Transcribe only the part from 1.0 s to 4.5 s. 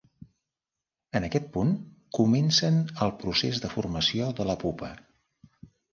En aquest punt, comencen el procés de formació de